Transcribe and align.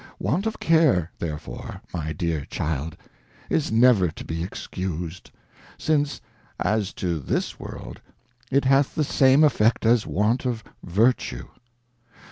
Want 0.17 0.47
of 0.47 0.57
* 0.59 0.59
j 0.59 0.67
Care 0.67 1.11
therefore, 1.19 1.79
my 1.93 2.11
dear 2.11 2.43
Child, 2.45 2.97
is 3.51 3.71
never 3.71 4.07
to 4.09 4.25
be 4.25 4.41
excus'd; 4.43 5.29
since, 5.77 6.19
as 6.59 6.91
to 6.93 7.19
this 7.19 7.59
World, 7.59 8.01
it 8.49 8.65
hath 8.65 8.95
the 8.95 9.03
same 9.03 9.43
effect 9.43 9.85
as 9.85 10.07
want 10.07 10.43
of 10.43 10.63
Vertue. 10.83 11.49